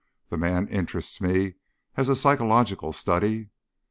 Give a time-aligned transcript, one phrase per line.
[0.29, 1.53] The man interests me
[1.95, 3.49] as a psychological study.